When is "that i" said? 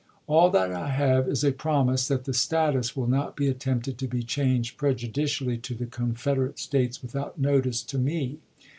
0.49-0.89